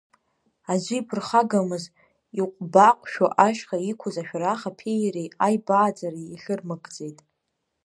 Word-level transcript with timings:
Аӡәы 0.71 0.95
иԥырхагамыз, 0.99 1.83
иҟәбаҟәшәо 2.39 3.27
ашьха 3.47 3.77
иқәыз 3.91 4.15
ашәарах, 4.21 4.61
аԥеи 4.69 4.99
иареи 5.01 5.29
аибааӡара 5.45 6.19
иахьырмыгӡеит… 6.21 7.19